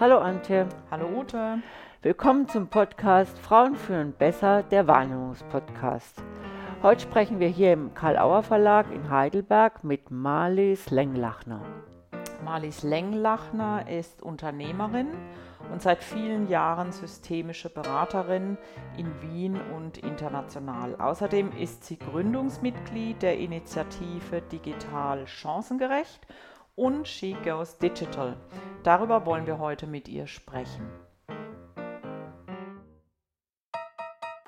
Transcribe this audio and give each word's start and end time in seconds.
Hallo 0.00 0.18
Antje. 0.18 0.68
Hallo 0.92 1.08
Ute. 1.08 1.60
Willkommen 2.02 2.48
zum 2.48 2.68
Podcast 2.68 3.36
Frauen 3.36 3.74
führen 3.74 4.12
besser, 4.12 4.62
der 4.62 4.86
Wahrnehmungspodcast. 4.86 6.22
Heute 6.84 7.02
sprechen 7.02 7.40
wir 7.40 7.48
hier 7.48 7.72
im 7.72 7.94
Karl-Auer 7.94 8.44
Verlag 8.44 8.92
in 8.92 9.10
Heidelberg 9.10 9.82
mit 9.82 10.12
Marlies 10.12 10.90
Lenglachner. 10.90 11.62
Marlies 12.44 12.84
Lenglachner 12.84 13.88
ist 13.90 14.22
Unternehmerin 14.22 15.08
und 15.72 15.82
seit 15.82 16.04
vielen 16.04 16.48
Jahren 16.48 16.92
systemische 16.92 17.68
Beraterin 17.68 18.56
in 18.96 19.10
Wien 19.20 19.60
und 19.76 19.98
international. 19.98 20.94
Außerdem 20.94 21.50
ist 21.58 21.82
sie 21.82 21.98
Gründungsmitglied 21.98 23.20
der 23.20 23.36
Initiative 23.38 24.42
Digital 24.42 25.26
Chancengerecht 25.26 26.24
und 26.78 27.08
She 27.08 27.36
Goes 27.44 27.76
Digital. 27.78 28.36
Darüber 28.84 29.26
wollen 29.26 29.46
wir 29.46 29.58
heute 29.58 29.88
mit 29.88 30.08
ihr 30.08 30.28
sprechen. 30.28 30.88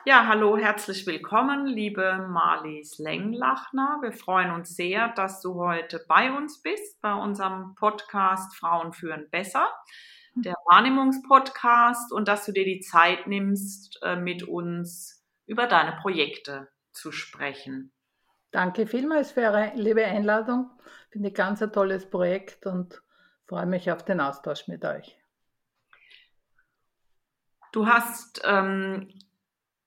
Ja, 0.07 0.27
hallo, 0.27 0.57
herzlich 0.57 1.07
willkommen, 1.07 1.67
liebe 1.67 2.27
Marlies 2.31 2.99
Lenglachner. 2.99 3.99
Wir 4.01 4.13
freuen 4.13 4.53
uns 4.53 4.77
sehr, 4.77 5.09
dass 5.09 5.41
du 5.41 5.57
heute 5.57 6.05
bei 6.09 6.33
uns 6.33 6.63
bist, 6.63 7.01
bei 7.03 7.13
unserem 7.13 7.75
Podcast 7.75 8.57
Frauen 8.57 8.93
führen 8.93 9.29
besser, 9.31 9.69
der 10.35 10.55
Wahrnehmungspodcast, 10.67 12.13
und 12.13 12.29
dass 12.29 12.47
du 12.47 12.53
dir 12.53 12.65
die 12.65 12.81
Zeit 12.81 13.27
nimmst, 13.27 13.99
äh, 14.03 14.17
mit 14.17 14.45
uns 14.45 15.27
über 15.47 15.67
deine 15.67 15.99
Projekte 16.01 16.69
zu 16.93 17.11
sprechen. 17.11 17.93
Danke 18.53 18.87
vielmals 18.87 19.33
für 19.33 19.43
Ihre 19.43 19.73
liebe 19.75 20.05
Einladung. 20.05 20.71
Finde 21.11 21.29
ich 21.29 21.35
ganz 21.35 21.63
ein 21.63 21.73
tolles 21.73 22.09
Projekt 22.09 22.67
und 22.67 23.03
freue 23.47 23.67
mich 23.67 23.91
auf 23.91 24.05
den 24.05 24.21
Austausch 24.21 24.69
mit 24.69 24.85
euch. 24.85 25.19
Du 27.73 27.87
hast 27.87 28.43
ähm, 28.45 29.09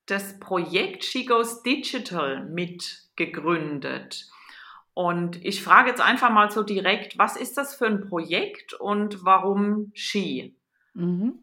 das 0.06 0.40
Projekt 0.40 1.04
She 1.04 1.26
Goes 1.26 1.64
Digital 1.64 2.46
mitgegründet. 2.46 4.30
Und 4.94 5.44
ich 5.44 5.64
frage 5.64 5.90
jetzt 5.90 6.02
einfach 6.02 6.30
mal 6.30 6.52
so 6.52 6.62
direkt, 6.62 7.18
was 7.18 7.36
ist 7.36 7.58
das 7.58 7.74
für 7.76 7.88
ein 7.88 8.08
Projekt 8.08 8.74
und 8.74 9.26
warum 9.26 9.92
She? 9.94 10.56
Mhm. 10.94 11.40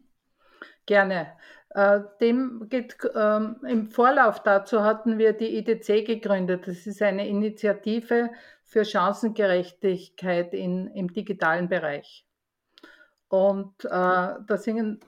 Gerne. 0.85 1.33
Äh, 1.69 2.01
dem 2.19 2.67
geht, 2.69 2.97
ähm, 3.15 3.57
Im 3.67 3.87
Vorlauf 3.87 4.41
dazu 4.43 4.83
hatten 4.83 5.17
wir 5.17 5.33
die 5.33 5.57
IDC 5.57 6.05
gegründet. 6.05 6.67
Das 6.67 6.85
ist 6.85 7.01
eine 7.01 7.27
Initiative 7.27 8.29
für 8.71 8.85
Chancengerechtigkeit 8.85 10.53
in, 10.53 10.87
im 10.87 11.11
digitalen 11.11 11.67
Bereich. 11.67 12.25
Und 13.27 13.85
äh, 13.85 13.89
da 13.89 14.57
sind, 14.57 15.05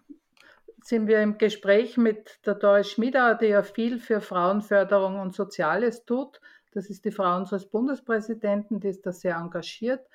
wir 0.89 1.21
im 1.21 1.37
Gespräch 1.37 1.97
mit 1.97 2.45
der 2.45 2.55
Doris 2.55 2.91
Schmiedauer, 2.91 3.35
die 3.35 3.47
ja 3.47 3.63
viel 3.63 3.99
für 3.99 4.19
Frauenförderung 4.19 5.19
und 5.19 5.33
Soziales 5.33 6.05
tut. 6.05 6.41
Das 6.73 6.89
ist 6.89 7.05
die 7.05 7.11
Frau 7.11 7.37
unseres 7.37 7.65
Bundespräsidenten, 7.65 8.81
die 8.81 8.89
ist 8.89 9.05
da 9.05 9.13
sehr 9.13 9.35
engagiert 9.37 10.07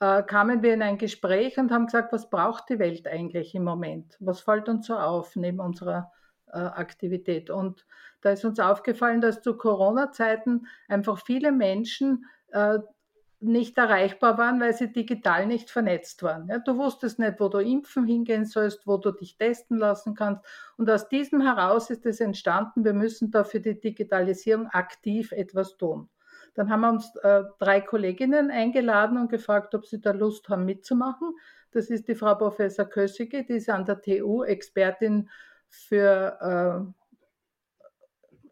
äh, 0.00 0.22
kamen 0.22 0.62
wir 0.62 0.74
in 0.74 0.82
ein 0.82 0.98
Gespräch 0.98 1.58
und 1.58 1.70
haben 1.70 1.86
gesagt, 1.86 2.12
was 2.12 2.28
braucht 2.28 2.68
die 2.68 2.78
Welt 2.78 3.06
eigentlich 3.06 3.54
im 3.54 3.64
Moment? 3.64 4.16
Was 4.20 4.40
fällt 4.40 4.68
uns 4.68 4.86
so 4.86 4.96
auf 4.96 5.36
neben 5.36 5.60
unserer 5.60 6.12
äh, 6.52 6.58
Aktivität? 6.58 7.50
Und 7.50 7.86
da 8.20 8.30
ist 8.30 8.44
uns 8.44 8.60
aufgefallen, 8.60 9.20
dass 9.20 9.42
zu 9.42 9.56
Corona-Zeiten 9.56 10.66
einfach 10.88 11.24
viele 11.24 11.52
Menschen 11.52 12.26
äh, 12.48 12.78
nicht 13.46 13.78
erreichbar 13.78 14.38
waren, 14.38 14.60
weil 14.60 14.74
sie 14.74 14.92
digital 14.92 15.46
nicht 15.46 15.70
vernetzt 15.70 16.22
waren. 16.22 16.48
Ja, 16.48 16.58
du 16.58 16.76
wusstest 16.76 17.18
nicht, 17.18 17.40
wo 17.40 17.48
du 17.48 17.58
impfen 17.58 18.06
hingehen 18.06 18.44
sollst, 18.44 18.86
wo 18.86 18.96
du 18.96 19.12
dich 19.12 19.36
testen 19.36 19.78
lassen 19.78 20.14
kannst. 20.14 20.44
Und 20.76 20.90
aus 20.90 21.08
diesem 21.08 21.40
heraus 21.40 21.90
ist 21.90 22.06
es 22.06 22.20
entstanden, 22.20 22.84
wir 22.84 22.94
müssen 22.94 23.30
da 23.30 23.44
für 23.44 23.60
die 23.60 23.80
Digitalisierung 23.80 24.66
aktiv 24.68 25.32
etwas 25.32 25.76
tun. 25.76 26.08
Dann 26.54 26.70
haben 26.70 26.80
wir 26.80 26.90
uns 26.90 27.14
äh, 27.16 27.44
drei 27.58 27.80
Kolleginnen 27.80 28.50
eingeladen 28.50 29.18
und 29.18 29.30
gefragt, 29.30 29.74
ob 29.74 29.86
sie 29.86 30.00
da 30.00 30.12
Lust 30.12 30.48
haben 30.48 30.64
mitzumachen. 30.64 31.34
Das 31.70 31.90
ist 31.90 32.08
die 32.08 32.14
Frau 32.14 32.34
Professor 32.34 32.86
Kössige, 32.86 33.44
die 33.44 33.54
ist 33.54 33.68
an 33.68 33.84
der 33.84 34.00
TU 34.00 34.42
Expertin 34.42 35.28
für 35.68 36.38
äh, 36.40 37.05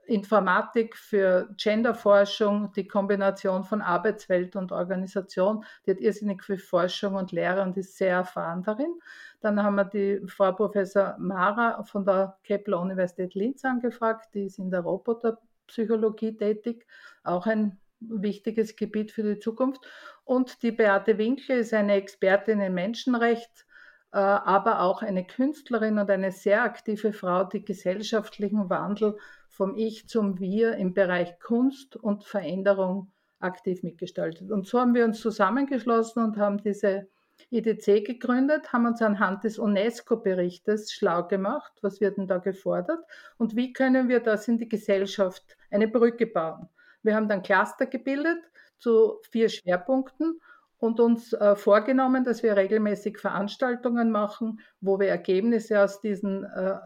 Informatik, 0.07 0.97
für 0.97 1.49
Genderforschung, 1.57 2.73
die 2.73 2.87
Kombination 2.87 3.65
von 3.65 3.81
Arbeitswelt 3.81 4.57
und 4.57 4.73
Organisation. 4.73 5.65
Die 5.87 5.93
hat 5.93 6.01
irrsinnig 6.01 6.43
viel 6.43 6.59
Forschung 6.59 7.15
und 7.15 7.33
Lehre 7.33 7.63
und 7.63 7.77
ist 7.77 7.97
sehr 7.97 8.17
erfahren 8.17 8.63
darin. 8.63 8.99
Dann 9.41 9.63
haben 9.63 9.77
wir 9.77 9.85
die 9.85 10.21
Frau 10.27 10.53
Professor 10.53 11.17
Mara 11.19 11.83
von 11.85 12.05
der 12.05 12.39
Kepler 12.45 12.81
Universität 12.81 13.35
Linz 13.35 13.65
angefragt, 13.65 14.29
die 14.35 14.45
ist 14.45 14.59
in 14.59 14.71
der 14.71 14.81
Roboterpsychologie 14.81 16.37
tätig, 16.37 16.87
auch 17.23 17.47
ein 17.47 17.79
wichtiges 18.01 18.77
Gebiet 18.77 19.13
für 19.13 19.23
die 19.23 19.39
Zukunft. 19.39 19.81
Und 20.25 20.63
die 20.63 20.73
Beate 20.73 21.19
Winkler 21.19 21.57
ist 21.57 21.75
eine 21.75 21.95
Expertin 21.95 22.61
in 22.61 22.75
Menschenrecht, 22.75 23.67
äh, 24.13 24.19
aber 24.19 24.81
auch 24.81 25.03
eine 25.03 25.27
Künstlerin 25.27 25.99
und 25.99 26.11
eine 26.11 26.33
sehr 26.33 26.63
aktive 26.63 27.13
Frau, 27.13 27.45
die 27.45 27.65
gesellschaftlichen 27.65 28.71
Wandel 28.71 29.19
vom 29.55 29.77
Ich 29.77 30.09
zum 30.09 30.41
Wir 30.41 30.77
im 30.77 30.95
Bereich 30.95 31.39
Kunst 31.39 31.97
und 31.97 32.25
Veränderung 32.25 33.13
aktiv 33.39 33.85
mitgestaltet. 33.85 34.51
Und 34.51 34.67
so 34.67 34.81
haben 34.81 34.95
wir 34.95 35.05
uns 35.05 35.21
zusammengeschlossen 35.21 36.25
und 36.25 36.37
haben 36.37 36.59
diese 36.59 37.07
IDC 37.51 38.05
gegründet, 38.05 38.73
haben 38.73 38.87
uns 38.87 39.01
anhand 39.01 39.45
des 39.45 39.59
UNESCO-Berichtes 39.59 40.93
schlau 40.93 41.29
gemacht, 41.29 41.73
was 41.83 42.01
wird 42.01 42.17
denn 42.17 42.27
da 42.27 42.39
gefordert 42.39 43.05
und 43.39 43.55
wie 43.55 43.73
können 43.73 44.09
wir 44.09 44.21
das 44.21 44.49
in 44.49 44.59
die 44.59 44.69
Gesellschaft 44.69 45.57
eine 45.71 45.87
Brücke 45.87 46.27
bauen. 46.27 46.69
Wir 47.03 47.15
haben 47.15 47.29
dann 47.29 47.43
Cluster 47.43 47.87
gebildet 47.87 48.39
zu 48.79 49.21
vier 49.31 49.49
Schwerpunkten 49.49 50.41
und 50.79 50.99
uns 50.99 51.33
äh, 51.33 51.55
vorgenommen, 51.55 52.25
dass 52.25 52.43
wir 52.43 52.57
regelmäßig 52.57 53.19
Veranstaltungen 53.19 54.11
machen, 54.11 54.61
wo 54.81 54.99
wir 54.99 55.09
Ergebnisse 55.09 55.81
aus 55.83 56.01
diesen 56.01 56.45
äh, 56.45 56.79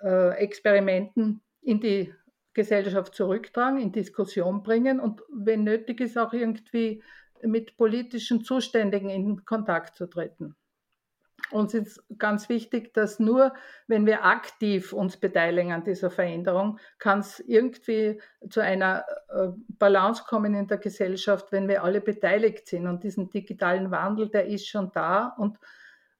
äh, 0.00 0.30
Experimenten 0.36 1.42
in 1.66 1.80
die 1.80 2.14
Gesellschaft 2.54 3.14
zurücktragen, 3.14 3.78
in 3.78 3.92
Diskussion 3.92 4.62
bringen 4.62 5.00
und 5.00 5.22
wenn 5.30 5.64
nötig 5.64 6.00
ist, 6.00 6.16
auch 6.16 6.32
irgendwie 6.32 7.02
mit 7.42 7.76
politischen 7.76 8.44
Zuständigen 8.44 9.10
in 9.10 9.44
Kontakt 9.44 9.96
zu 9.96 10.06
treten. 10.06 10.54
Uns 11.50 11.74
ist 11.74 12.02
ganz 12.18 12.48
wichtig, 12.48 12.94
dass 12.94 13.20
nur 13.20 13.52
wenn 13.88 14.06
wir 14.06 14.24
aktiv 14.24 14.92
uns 14.92 15.16
beteiligen 15.16 15.72
an 15.72 15.84
dieser 15.84 16.10
Veränderung, 16.10 16.78
kann 16.98 17.18
es 17.18 17.40
irgendwie 17.40 18.20
zu 18.48 18.60
einer 18.60 19.04
äh, 19.28 19.48
Balance 19.78 20.24
kommen 20.26 20.54
in 20.54 20.66
der 20.66 20.78
Gesellschaft, 20.78 21.52
wenn 21.52 21.68
wir 21.68 21.84
alle 21.84 22.00
beteiligt 22.00 22.66
sind. 22.66 22.86
Und 22.86 23.04
diesen 23.04 23.28
digitalen 23.28 23.90
Wandel, 23.90 24.28
der 24.28 24.46
ist 24.46 24.66
schon 24.66 24.90
da. 24.92 25.34
Und 25.36 25.58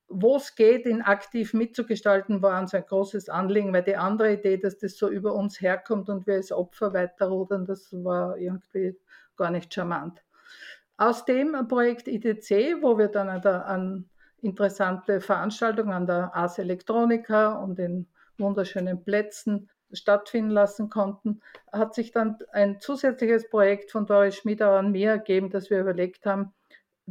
wo 0.09 0.37
es 0.37 0.55
geht, 0.55 0.87
ihn 0.87 1.03
aktiv 1.03 1.53
mitzugestalten, 1.53 2.43
war 2.43 2.61
uns 2.61 2.75
ein 2.75 2.85
großes 2.87 3.29
Anliegen, 3.29 3.73
weil 3.73 3.83
die 3.83 3.97
andere 3.97 4.35
Idee, 4.35 4.57
dass 4.57 4.79
das 4.79 4.97
so 4.97 5.09
über 5.09 5.35
uns 5.35 5.61
herkommt 5.61 6.09
und 6.09 6.27
wir 6.27 6.35
als 6.35 6.53
Opfer 6.53 6.93
weiterrudern, 6.95 7.67
das 7.67 7.93
war 7.93 8.39
irgendwie 8.39 8.97
gar 9.37 9.51
nicht 9.51 9.75
charmant. 9.75 10.23
Aus 10.97 11.25
dem 11.25 11.69
Projekt 11.69 12.09
IDC, 12.09 12.83
wo 12.83 12.97
wir 12.97 13.09
dann 13.09 13.29
an 13.29 14.09
interessante 14.41 15.21
Veranstaltungen 15.21 15.93
an 15.93 16.07
der 16.07 16.35
Ars 16.35 16.59
Electronica 16.59 17.55
und 17.57 17.79
in 17.79 18.07
wunderschönen 18.39 19.03
Plätzen 19.03 19.69
stattfinden 19.93 20.51
lassen 20.51 20.89
konnten, 20.89 21.41
hat 21.73 21.95
sich 21.95 22.13
dann 22.13 22.39
ein 22.53 22.81
zusätzliches 22.81 23.49
Projekt 23.49 23.91
von 23.91 24.07
Doris 24.07 24.37
Schmiedauer 24.37 24.79
und 24.79 24.93
mir 24.93 25.11
ergeben, 25.11 25.51
dass 25.51 25.71
wir 25.71 25.81
überlegt 25.81 26.27
haben, 26.27 26.53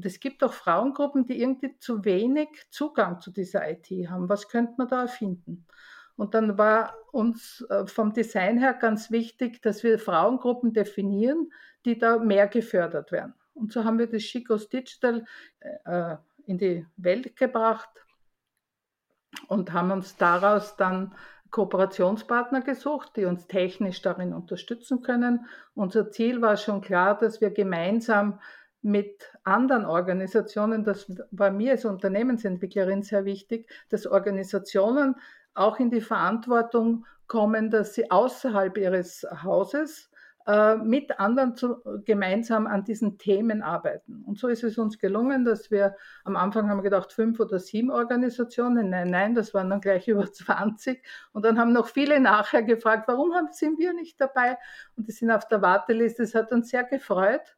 es 0.03 0.19
gibt 0.19 0.43
auch 0.43 0.53
Frauengruppen, 0.53 1.25
die 1.25 1.39
irgendwie 1.41 1.77
zu 1.79 2.03
wenig 2.03 2.49
Zugang 2.69 3.21
zu 3.21 3.31
dieser 3.31 3.69
IT 3.69 3.87
haben. 4.09 4.27
Was 4.27 4.49
könnte 4.49 4.73
man 4.77 4.87
da 4.87 5.03
erfinden? 5.03 5.65
Und 6.17 6.33
dann 6.33 6.57
war 6.57 6.93
uns 7.11 7.65
äh, 7.69 7.87
vom 7.87 8.13
Design 8.13 8.57
her 8.57 8.73
ganz 8.73 9.11
wichtig, 9.11 9.61
dass 9.61 9.83
wir 9.83 9.99
Frauengruppen 9.99 10.73
definieren, 10.73 11.51
die 11.85 11.97
da 11.97 12.17
mehr 12.17 12.47
gefördert 12.47 13.11
werden. 13.11 13.33
Und 13.53 13.71
so 13.71 13.83
haben 13.83 13.99
wir 13.99 14.07
das 14.07 14.23
Chicos 14.23 14.69
Digital 14.69 15.25
äh, 15.85 16.15
in 16.45 16.57
die 16.57 16.85
Welt 16.97 17.35
gebracht 17.35 17.89
und 19.47 19.73
haben 19.73 19.91
uns 19.91 20.15
daraus 20.17 20.75
dann 20.75 21.15
Kooperationspartner 21.51 22.61
gesucht, 22.61 23.15
die 23.15 23.25
uns 23.25 23.47
technisch 23.47 24.01
darin 24.01 24.33
unterstützen 24.33 25.01
können. 25.01 25.45
Unser 25.73 26.11
Ziel 26.11 26.41
war 26.41 26.57
schon 26.57 26.81
klar, 26.81 27.17
dass 27.17 27.39
wir 27.39 27.49
gemeinsam 27.49 28.39
mit 28.85 29.33
anderen 29.43 29.83
Organisationen, 29.83 30.83
das 30.83 31.11
war 31.31 31.49
mir 31.49 31.71
als 31.71 31.85
Unternehmensentwicklerin 31.85 33.01
sehr 33.01 33.25
wichtig, 33.25 33.67
dass 33.89 34.05
Organisationen 34.05 35.15
auch 35.55 35.79
in 35.79 35.89
die 35.89 36.01
Verantwortung 36.01 37.07
kommen, 37.25 37.71
dass 37.71 37.95
sie 37.95 38.11
außerhalb 38.11 38.77
ihres 38.77 39.25
Hauses 39.41 40.11
äh, 40.45 40.75
mit 40.75 41.19
anderen 41.19 41.55
zu, 41.55 41.77
gemeinsam 42.05 42.67
an 42.67 42.83
diesen 42.83 43.17
Themen 43.17 43.63
arbeiten. 43.63 44.23
Und 44.23 44.37
so 44.37 44.49
ist 44.49 44.63
es 44.63 44.77
uns 44.77 44.99
gelungen, 44.99 45.45
dass 45.45 45.71
wir 45.71 45.95
am 46.23 46.35
Anfang 46.35 46.69
haben 46.69 46.83
gedacht, 46.83 47.11
fünf 47.11 47.39
oder 47.39 47.57
sieben 47.57 47.89
Organisationen. 47.89 48.91
Nein, 48.91 49.09
nein, 49.09 49.33
das 49.33 49.55
waren 49.55 49.71
dann 49.71 49.81
gleich 49.81 50.07
über 50.07 50.31
20. 50.31 51.03
Und 51.33 51.43
dann 51.43 51.57
haben 51.57 51.73
noch 51.73 51.87
viele 51.87 52.19
nachher 52.19 52.61
gefragt, 52.61 53.07
warum 53.07 53.33
sind 53.49 53.79
wir 53.79 53.93
nicht 53.93 54.21
dabei? 54.21 54.59
Und 54.95 55.07
die 55.07 55.11
sind 55.11 55.31
auf 55.31 55.47
der 55.47 55.63
Warteliste. 55.63 56.21
Das 56.21 56.35
hat 56.35 56.51
uns 56.51 56.69
sehr 56.69 56.83
gefreut. 56.83 57.55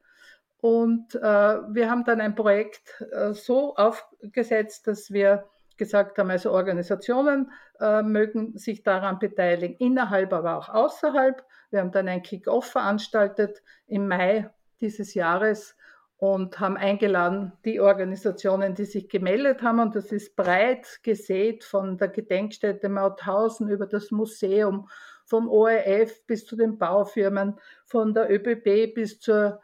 Und 0.67 1.15
äh, 1.15 1.19
wir 1.21 1.89
haben 1.89 2.03
dann 2.03 2.19
ein 2.19 2.35
Projekt 2.35 3.01
äh, 3.13 3.31
so 3.31 3.73
aufgesetzt, 3.77 4.85
dass 4.85 5.13
wir 5.13 5.45
gesagt 5.77 6.17
haben, 6.17 6.29
also 6.29 6.51
Organisationen 6.51 7.53
äh, 7.79 8.01
mögen 8.01 8.57
sich 8.57 8.83
daran 8.83 9.17
beteiligen, 9.17 9.77
innerhalb, 9.77 10.33
aber 10.33 10.57
auch 10.57 10.67
außerhalb. 10.67 11.41
Wir 11.69 11.79
haben 11.79 11.93
dann 11.93 12.09
ein 12.09 12.21
Kick-Off 12.21 12.65
veranstaltet 12.65 13.63
im 13.87 14.09
Mai 14.09 14.49
dieses 14.81 15.13
Jahres 15.13 15.77
und 16.17 16.59
haben 16.59 16.75
eingeladen 16.75 17.53
die 17.63 17.79
Organisationen, 17.79 18.75
die 18.75 18.83
sich 18.83 19.07
gemeldet 19.07 19.61
haben. 19.61 19.79
Und 19.79 19.95
das 19.95 20.11
ist 20.11 20.35
breit 20.35 20.99
gesät 21.01 21.63
von 21.63 21.97
der 21.97 22.09
Gedenkstätte 22.09 22.89
Mauthausen 22.89 23.69
über 23.69 23.85
das 23.85 24.11
Museum, 24.11 24.89
vom 25.23 25.47
ORF 25.47 26.25
bis 26.27 26.45
zu 26.45 26.57
den 26.57 26.77
Baufirmen, 26.77 27.57
von 27.85 28.13
der 28.13 28.29
ÖBB 28.29 28.93
bis 28.93 29.21
zur, 29.21 29.61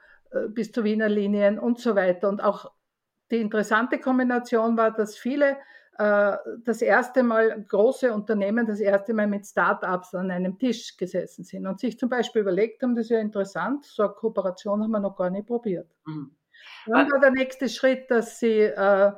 bis 0.49 0.71
zur 0.71 0.83
Wiener 0.83 1.09
Linien 1.09 1.59
und 1.59 1.79
so 1.79 1.95
weiter. 1.95 2.29
Und 2.29 2.43
auch 2.43 2.71
die 3.31 3.41
interessante 3.41 3.99
Kombination 3.99 4.77
war, 4.77 4.91
dass 4.91 5.17
viele 5.17 5.57
äh, 5.97 6.37
das 6.63 6.81
erste 6.81 7.23
Mal 7.23 7.65
große 7.67 8.11
Unternehmen 8.13 8.65
das 8.65 8.79
erste 8.79 9.13
Mal 9.13 9.27
mit 9.27 9.45
Start-ups 9.45 10.15
an 10.15 10.31
einem 10.31 10.57
Tisch 10.57 10.97
gesessen 10.97 11.43
sind 11.43 11.67
und 11.67 11.79
sich 11.79 11.99
zum 11.99 12.09
Beispiel 12.09 12.41
überlegt 12.41 12.81
haben, 12.81 12.95
das 12.95 13.05
ist 13.05 13.11
ja 13.11 13.19
interessant, 13.19 13.85
so 13.85 14.03
eine 14.03 14.13
Kooperation 14.13 14.81
haben 14.81 14.91
wir 14.91 14.99
noch 14.99 15.15
gar 15.15 15.29
nicht 15.29 15.47
probiert. 15.47 15.89
Mhm. 16.05 16.35
Dann 16.87 17.11
war 17.11 17.19
der 17.19 17.31
nächste 17.31 17.69
Schritt, 17.69 18.09
dass 18.09 18.39
sie 18.39 18.61
äh, 18.61 19.11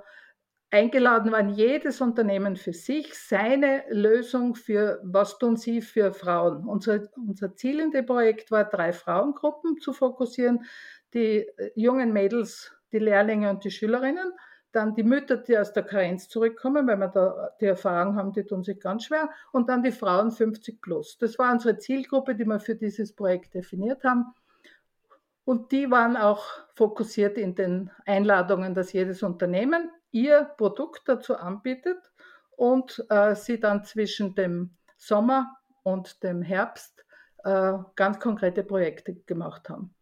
eingeladen 0.71 1.31
waren, 1.31 1.50
jedes 1.50 2.01
Unternehmen 2.01 2.57
für 2.57 2.73
sich 2.73 3.13
seine 3.13 3.83
Lösung 3.89 4.56
für, 4.56 5.00
was 5.03 5.38
tun 5.38 5.56
sie 5.56 5.81
für 5.81 6.13
Frauen. 6.13 6.65
Unser, 6.65 7.07
unser 7.15 7.56
Ziel 7.56 7.79
in 7.79 7.91
dem 7.91 8.06
Projekt 8.06 8.51
war, 8.51 8.65
drei 8.65 8.91
Frauengruppen 8.91 9.79
zu 9.79 9.94
fokussieren, 9.94 10.65
die 11.13 11.48
äh, 11.57 11.72
jungen 11.75 12.13
Mädels, 12.13 12.72
die 12.92 13.00
Lehrlinge 13.00 13.50
und 13.50 13.63
die 13.63 13.72
Schülerinnen 13.72 14.31
dann 14.75 14.94
die 14.94 15.04
Mütter, 15.04 15.38
die 15.38 15.57
aus 15.57 15.72
der 15.72 15.84
Karenz 15.84 16.28
zurückkommen, 16.28 16.86
weil 16.88 16.98
wir 16.98 17.07
da 17.07 17.52
die 17.62 17.66
Erfahrung 17.66 18.18
haben, 18.18 18.34
die 18.34 18.44
tun 18.44 18.63
sich 18.63 18.80
ganz 18.80 19.06
schwer, 19.06 19.30
und 19.54 19.69
dann 19.69 19.84
die 19.84 19.92
Frauen 19.92 20.31
50 20.31 20.81
plus. 20.81 21.18
Das 21.18 21.40
war 21.40 21.52
unsere 21.52 21.78
Zielgruppe, 21.78 22.36
die 22.36 22.46
wir 22.46 22.60
für 22.60 22.75
dieses 22.75 23.13
Projekt 23.13 23.54
definiert 23.54 24.04
haben. 24.04 24.34
Und 25.46 25.72
die 25.72 25.90
waren 25.90 26.18
auch 26.18 26.44
fokussiert 26.75 27.38
in 27.38 27.56
den 27.56 27.90
Einladungen, 28.06 28.74
dass 28.74 28.92
jedes 28.92 29.24
Unternehmen 29.24 29.90
ihr 30.12 30.44
Produkt 30.58 31.04
dazu 31.06 31.38
anbietet 31.38 32.12
und 32.58 33.06
äh, 33.10 33.36
sie 33.36 33.60
dann 33.60 33.86
zwischen 33.86 34.36
dem 34.36 34.75
Sommer 34.98 35.56
und 35.84 36.22
dem 36.24 36.42
Herbst 36.42 37.06
äh, 37.44 37.74
ganz 37.96 38.19
konkrete 38.19 38.63
Projekte 38.63 39.16
gemacht 39.16 39.69
haben. 39.69 39.94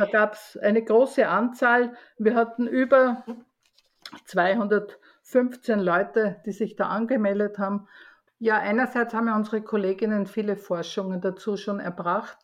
Da 0.00 0.06
gab 0.06 0.32
es 0.32 0.56
eine 0.56 0.82
große 0.82 1.28
Anzahl. 1.28 1.92
Wir 2.16 2.34
hatten 2.34 2.66
über 2.66 3.22
215 4.24 5.78
Leute, 5.78 6.40
die 6.46 6.52
sich 6.52 6.74
da 6.74 6.88
angemeldet 6.88 7.58
haben. 7.58 7.86
Ja, 8.38 8.56
einerseits 8.56 9.12
haben 9.12 9.26
ja 9.26 9.36
unsere 9.36 9.60
Kolleginnen 9.60 10.24
viele 10.24 10.56
Forschungen 10.56 11.20
dazu 11.20 11.58
schon 11.58 11.80
erbracht 11.80 12.38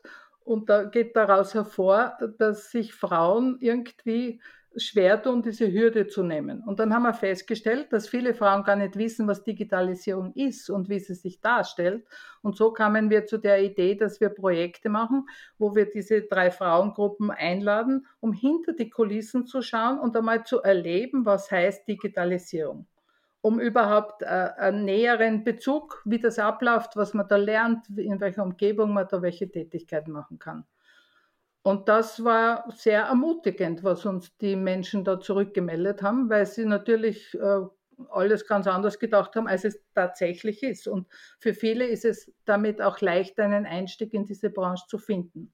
und 0.44 0.68
da 0.68 0.84
geht 0.84 1.16
daraus 1.16 1.54
hervor, 1.54 2.18
dass 2.36 2.70
sich 2.70 2.92
Frauen 2.92 3.56
irgendwie 3.58 4.42
schwer 4.76 5.22
tun, 5.22 5.42
diese 5.42 5.72
Hürde 5.72 6.06
zu 6.06 6.22
nehmen. 6.22 6.62
Und 6.64 6.78
dann 6.78 6.92
haben 6.94 7.02
wir 7.02 7.14
festgestellt, 7.14 7.92
dass 7.92 8.08
viele 8.08 8.34
Frauen 8.34 8.64
gar 8.64 8.76
nicht 8.76 8.96
wissen, 8.96 9.26
was 9.26 9.44
Digitalisierung 9.44 10.32
ist 10.34 10.70
und 10.70 10.88
wie 10.88 10.98
sie 10.98 11.14
sich 11.14 11.40
darstellt. 11.40 12.06
Und 12.42 12.56
so 12.56 12.72
kamen 12.72 13.10
wir 13.10 13.26
zu 13.26 13.38
der 13.38 13.62
Idee, 13.62 13.94
dass 13.94 14.20
wir 14.20 14.28
Projekte 14.28 14.88
machen, 14.88 15.26
wo 15.58 15.74
wir 15.74 15.86
diese 15.86 16.22
drei 16.22 16.50
Frauengruppen 16.50 17.30
einladen, 17.30 18.06
um 18.20 18.32
hinter 18.32 18.72
die 18.72 18.90
Kulissen 18.90 19.46
zu 19.46 19.62
schauen 19.62 19.98
und 19.98 20.16
einmal 20.16 20.44
zu 20.44 20.60
erleben, 20.62 21.24
was 21.26 21.50
heißt 21.50 21.86
Digitalisierung 21.88 22.86
um 23.46 23.60
überhaupt 23.60 24.22
äh, 24.22 24.26
einen 24.26 24.84
näheren 24.84 25.44
Bezug, 25.44 26.02
wie 26.04 26.18
das 26.18 26.40
abläuft, 26.40 26.96
was 26.96 27.14
man 27.14 27.28
da 27.28 27.36
lernt, 27.36 27.88
in 27.96 28.18
welcher 28.18 28.42
Umgebung 28.42 28.92
man 28.92 29.06
da 29.08 29.22
welche 29.22 29.48
Tätigkeiten 29.48 30.10
machen 30.10 30.40
kann. 30.40 30.64
Und 31.66 31.88
das 31.88 32.22
war 32.22 32.70
sehr 32.70 33.06
ermutigend, 33.06 33.82
was 33.82 34.06
uns 34.06 34.36
die 34.36 34.54
Menschen 34.54 35.02
da 35.02 35.18
zurückgemeldet 35.18 36.00
haben, 36.00 36.30
weil 36.30 36.46
sie 36.46 36.64
natürlich 36.64 37.34
äh, 37.34 37.62
alles 38.08 38.46
ganz 38.46 38.68
anders 38.68 39.00
gedacht 39.00 39.34
haben, 39.34 39.48
als 39.48 39.64
es 39.64 39.82
tatsächlich 39.92 40.62
ist. 40.62 40.86
Und 40.86 41.08
für 41.40 41.54
viele 41.54 41.84
ist 41.84 42.04
es 42.04 42.32
damit 42.44 42.80
auch 42.80 43.00
leicht, 43.00 43.40
einen 43.40 43.66
Einstieg 43.66 44.14
in 44.14 44.26
diese 44.26 44.48
Branche 44.48 44.84
zu 44.86 44.96
finden. 44.96 45.52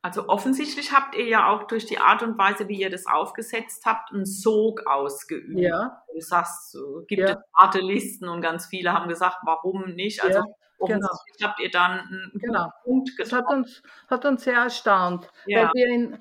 Also 0.00 0.26
offensichtlich 0.26 0.90
habt 0.90 1.14
ihr 1.16 1.26
ja 1.26 1.52
auch 1.52 1.64
durch 1.64 1.84
die 1.84 1.98
Art 1.98 2.22
und 2.22 2.38
Weise, 2.38 2.66
wie 2.68 2.80
ihr 2.80 2.88
das 2.88 3.06
aufgesetzt 3.06 3.84
habt, 3.84 4.14
einen 4.14 4.24
Sog 4.24 4.86
ausgeübt. 4.86 5.58
Ja. 5.58 6.02
Du 6.14 6.20
sagst, 6.22 6.74
es 6.74 7.06
gibt 7.08 7.28
ja. 7.28 7.36
Wartelisten 7.52 8.26
und 8.26 8.40
ganz 8.40 8.64
viele 8.64 8.94
haben 8.94 9.10
gesagt, 9.10 9.36
warum 9.44 9.84
nicht? 9.94 10.24
Also 10.24 10.38
ja. 10.38 10.44
Genau. 10.86 11.08
habt 11.42 11.60
ihr 11.60 11.70
dann 11.70 12.00
einen 12.00 12.32
genau. 12.34 12.70
Punkt 12.84 13.16
getroffen. 13.16 13.30
Das 13.30 13.32
hat 13.32 13.56
uns, 13.56 13.82
hat 14.08 14.24
uns 14.24 14.44
sehr 14.44 14.56
erstaunt, 14.56 15.28
ja. 15.46 15.62
weil, 15.62 15.70
wir 15.74 15.86
in, 15.88 16.18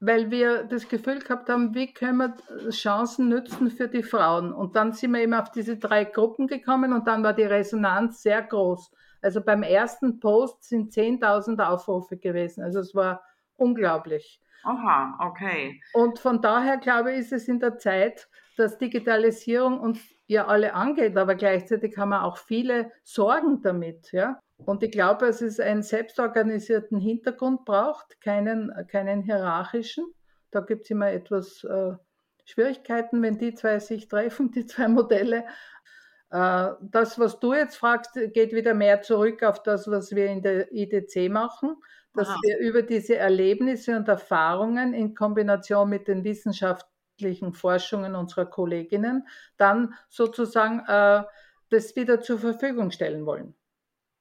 weil 0.00 0.30
wir 0.30 0.64
das 0.64 0.88
Gefühl 0.88 1.18
gehabt 1.18 1.48
haben, 1.48 1.74
wie 1.74 1.92
können 1.92 2.18
wir 2.18 2.70
Chancen 2.70 3.28
nützen 3.28 3.70
für 3.70 3.88
die 3.88 4.02
Frauen. 4.02 4.52
Und 4.52 4.76
dann 4.76 4.92
sind 4.92 5.12
wir 5.12 5.20
eben 5.20 5.34
auf 5.34 5.50
diese 5.50 5.76
drei 5.76 6.04
Gruppen 6.04 6.46
gekommen 6.46 6.92
und 6.92 7.06
dann 7.06 7.22
war 7.22 7.34
die 7.34 7.42
Resonanz 7.42 8.22
sehr 8.22 8.42
groß. 8.42 8.90
Also 9.20 9.42
beim 9.42 9.62
ersten 9.62 10.20
Post 10.20 10.64
sind 10.64 10.92
10.000 10.92 11.60
Aufrufe 11.60 12.16
gewesen. 12.16 12.62
Also 12.62 12.80
es 12.80 12.94
war 12.94 13.22
unglaublich. 13.56 14.40
Aha, 14.62 15.18
okay. 15.20 15.80
Und 15.92 16.18
von 16.18 16.40
daher 16.40 16.78
glaube 16.78 17.12
ich, 17.12 17.20
ist 17.20 17.32
es 17.32 17.48
in 17.48 17.60
der 17.60 17.78
Zeit, 17.78 18.28
dass 18.58 18.78
Digitalisierung 18.78 19.80
uns 19.80 20.00
ja 20.26 20.46
alle 20.46 20.74
angeht, 20.74 21.16
aber 21.16 21.34
gleichzeitig 21.34 21.96
haben 21.96 22.10
wir 22.10 22.24
auch 22.24 22.36
viele 22.36 22.90
Sorgen 23.04 23.62
damit. 23.62 24.12
Ja? 24.12 24.40
Und 24.64 24.82
ich 24.82 24.90
glaube, 24.90 25.26
dass 25.26 25.40
es 25.40 25.60
einen 25.60 25.82
selbstorganisierten 25.82 26.98
Hintergrund 26.98 27.64
braucht, 27.64 28.20
keinen, 28.20 28.72
keinen 28.88 29.22
hierarchischen. 29.22 30.04
Da 30.50 30.60
gibt 30.60 30.84
es 30.84 30.90
immer 30.90 31.10
etwas 31.10 31.62
äh, 31.64 31.92
Schwierigkeiten, 32.44 33.22
wenn 33.22 33.38
die 33.38 33.54
zwei 33.54 33.78
sich 33.78 34.08
treffen, 34.08 34.50
die 34.50 34.66
zwei 34.66 34.88
Modelle. 34.88 35.44
Äh, 36.30 36.70
das, 36.80 37.18
was 37.18 37.38
du 37.38 37.54
jetzt 37.54 37.76
fragst, 37.76 38.14
geht 38.34 38.52
wieder 38.52 38.74
mehr 38.74 39.02
zurück 39.02 39.42
auf 39.42 39.62
das, 39.62 39.88
was 39.88 40.10
wir 40.12 40.26
in 40.26 40.42
der 40.42 40.72
IDC 40.72 41.30
machen, 41.30 41.76
dass 42.14 42.28
Aha. 42.28 42.38
wir 42.42 42.58
über 42.58 42.82
diese 42.82 43.16
Erlebnisse 43.16 43.96
und 43.96 44.08
Erfahrungen 44.08 44.94
in 44.94 45.14
Kombination 45.14 45.88
mit 45.88 46.08
den 46.08 46.24
Wissenschaften 46.24 46.97
wissenschaftlichen 47.18 47.52
Forschungen 47.52 48.14
unserer 48.14 48.46
Kolleginnen 48.46 49.26
dann 49.56 49.94
sozusagen 50.08 50.80
äh, 50.86 51.24
das 51.70 51.94
wieder 51.96 52.20
zur 52.20 52.38
Verfügung 52.38 52.90
stellen 52.90 53.26
wollen. 53.26 53.54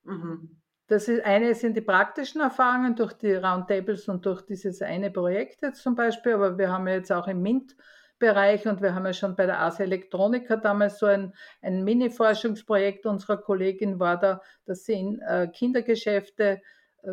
Mhm. 0.04 0.62
Das 0.88 1.08
ist, 1.08 1.24
eine 1.26 1.54
sind 1.54 1.76
die 1.76 1.82
praktischen 1.82 2.42
Erfahrungen 2.42 2.96
durch 2.96 3.14
die 3.14 3.34
Roundtables 3.34 4.08
und 4.08 4.26
durch 4.26 4.42
dieses 4.44 4.82
eine 4.82 5.12
Projekt 5.12 5.62
jetzt 5.62 5.84
zum 5.84 5.96
Beispiel, 5.96 6.34
aber 6.34 6.58
wir 6.58 6.72
haben 6.72 6.88
ja 6.88 6.96
jetzt 6.96 7.12
auch 7.12 7.28
im 7.28 7.42
MINT-Bereich 7.42 8.66
und 8.68 8.82
wir 8.82 8.96
haben 8.96 9.06
ja 9.06 9.12
schon 9.12 9.36
bei 9.36 9.46
der 9.46 9.60
Ase 9.60 9.84
Electronica 9.84 10.56
damals 10.56 11.00
so 11.00 11.08
ein, 11.08 11.34
ein 11.62 11.84
Mini-Forschungsprojekt 11.84 13.06
unserer 13.06 13.38
Kollegin 13.38 14.00
war 14.00 14.18
da, 14.18 14.42
dass 14.66 14.86
sie 14.86 14.94
in 14.94 15.20
äh, 15.20 15.50
Kindergeschäfte 15.54 16.62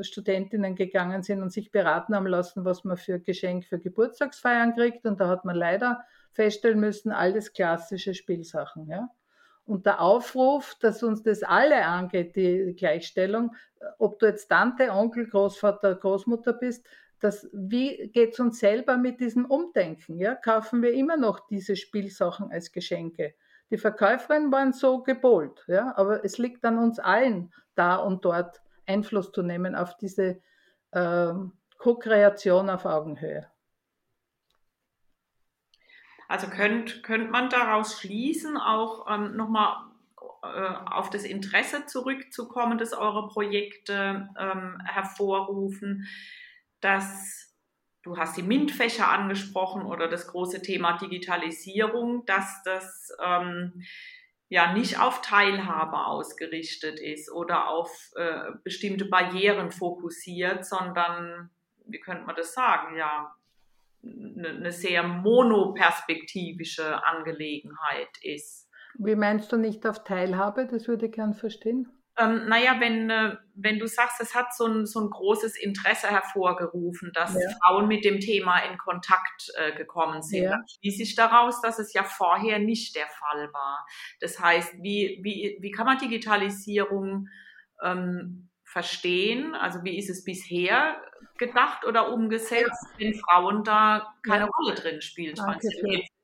Studentinnen 0.02 0.74
gegangen 0.74 1.22
sind 1.22 1.42
und 1.42 1.52
sich 1.52 1.70
beraten 1.70 2.14
haben 2.14 2.26
lassen, 2.26 2.64
was 2.64 2.84
man 2.84 2.96
für 2.96 3.20
Geschenk 3.20 3.64
für 3.64 3.78
Geburtstagsfeiern 3.78 4.74
kriegt. 4.74 5.06
Und 5.06 5.20
da 5.20 5.28
hat 5.28 5.44
man 5.44 5.56
leider 5.56 6.04
feststellen 6.32 6.80
müssen, 6.80 7.12
alles 7.12 7.52
klassische 7.52 8.14
Spielsachen. 8.14 8.88
Ja? 8.88 9.08
Und 9.66 9.86
der 9.86 10.00
Aufruf, 10.00 10.76
dass 10.80 11.02
uns 11.02 11.22
das 11.22 11.42
alle 11.42 11.86
angeht, 11.86 12.36
die 12.36 12.74
Gleichstellung, 12.76 13.54
ob 13.98 14.18
du 14.18 14.26
jetzt 14.26 14.48
Tante, 14.48 14.90
Onkel, 14.90 15.26
Großvater, 15.28 15.94
Großmutter 15.94 16.52
bist, 16.52 16.86
das, 17.20 17.48
wie 17.52 18.08
geht 18.08 18.34
es 18.34 18.40
uns 18.40 18.58
selber 18.58 18.98
mit 18.98 19.20
diesem 19.20 19.46
Umdenken? 19.46 20.18
Ja? 20.18 20.34
Kaufen 20.34 20.82
wir 20.82 20.92
immer 20.92 21.16
noch 21.16 21.46
diese 21.46 21.76
Spielsachen 21.76 22.50
als 22.50 22.72
Geschenke? 22.72 23.34
Die 23.70 23.78
Verkäuferinnen 23.78 24.52
waren 24.52 24.72
so 24.72 25.02
gebohlt, 25.02 25.64
ja? 25.66 25.96
aber 25.96 26.24
es 26.24 26.36
liegt 26.36 26.64
an 26.66 26.78
uns 26.78 26.98
allen, 26.98 27.52
da 27.74 27.96
und 27.96 28.24
dort 28.24 28.60
Einfluss 28.86 29.32
zu 29.32 29.42
nehmen 29.42 29.74
auf 29.74 29.96
diese 29.96 30.40
äh, 30.92 31.32
Co-Kreation 31.78 32.70
auf 32.70 32.84
Augenhöhe. 32.84 33.50
Also 36.28 36.48
könnte 36.48 37.02
könnt 37.02 37.30
man 37.30 37.50
daraus 37.50 38.00
schließen, 38.00 38.56
auch 38.56 39.06
ähm, 39.10 39.36
nochmal 39.36 39.76
auf 40.44 41.10
das 41.10 41.24
Interesse 41.24 41.86
zurückzukommen, 41.86 42.78
das 42.78 42.92
eure 42.92 43.28
Projekte 43.28 44.28
ähm, 44.38 44.78
hervorrufen, 44.84 46.06
dass 46.80 47.54
du 48.02 48.18
hast 48.18 48.36
die 48.36 48.42
MINT-Fächer 48.42 49.10
angesprochen 49.10 49.82
oder 49.82 50.08
das 50.08 50.26
große 50.26 50.60
Thema 50.60 50.98
Digitalisierung, 50.98 52.26
dass 52.26 52.62
das 52.64 53.10
ähm, 53.24 53.82
ja 54.48 54.72
nicht 54.72 55.00
auf 55.00 55.22
Teilhabe 55.22 56.06
ausgerichtet 56.06 57.00
ist 57.00 57.30
oder 57.30 57.68
auf 57.68 58.12
äh, 58.16 58.52
bestimmte 58.62 59.06
Barrieren 59.06 59.70
fokussiert, 59.70 60.64
sondern, 60.64 61.50
wie 61.86 62.00
könnte 62.00 62.24
man 62.24 62.36
das 62.36 62.54
sagen, 62.54 62.96
ja, 62.96 63.34
eine, 64.02 64.48
eine 64.48 64.72
sehr 64.72 65.02
monoperspektivische 65.02 67.04
Angelegenheit 67.04 68.08
ist. 68.22 68.70
Wie 68.98 69.16
meinst 69.16 69.50
du 69.52 69.56
nicht 69.56 69.86
auf 69.86 70.04
Teilhabe? 70.04 70.66
Das 70.66 70.88
würde 70.88 71.06
ich 71.06 71.12
gern 71.12 71.34
verstehen. 71.34 71.88
Ähm, 72.16 72.46
naja, 72.46 72.76
wenn, 72.78 73.10
äh, 73.10 73.36
wenn 73.54 73.80
du 73.80 73.88
sagst, 73.88 74.20
es 74.20 74.34
hat 74.36 74.54
so 74.54 74.66
ein, 74.66 74.86
so 74.86 75.00
ein 75.00 75.10
großes 75.10 75.56
Interesse 75.56 76.08
hervorgerufen, 76.08 77.10
dass 77.12 77.34
ja. 77.34 77.40
Frauen 77.62 77.88
mit 77.88 78.04
dem 78.04 78.20
Thema 78.20 78.60
in 78.60 78.78
Kontakt 78.78 79.50
äh, 79.56 79.72
gekommen 79.76 80.22
sind, 80.22 80.44
ja. 80.44 80.50
dann 80.50 80.64
schließe 80.68 81.02
ich 81.02 81.16
daraus, 81.16 81.60
dass 81.60 81.80
es 81.80 81.92
ja 81.92 82.04
vorher 82.04 82.60
nicht 82.60 82.94
der 82.94 83.08
Fall 83.08 83.52
war. 83.52 83.84
Das 84.20 84.38
heißt, 84.38 84.74
wie, 84.80 85.18
wie, 85.22 85.58
wie 85.60 85.70
kann 85.72 85.86
man 85.86 85.98
Digitalisierung 85.98 87.28
ähm, 87.82 88.48
verstehen? 88.62 89.56
Also 89.56 89.82
wie 89.82 89.98
ist 89.98 90.08
es 90.08 90.22
bisher 90.22 91.02
gedacht 91.36 91.84
oder 91.84 92.12
umgesetzt, 92.12 92.86
wenn 92.98 93.14
Frauen 93.14 93.64
da 93.64 94.14
keine 94.22 94.44
ja. 94.44 94.50
Rolle 94.56 94.74
drin 94.76 95.00
spielen? 95.00 95.34
Danke 95.34 95.68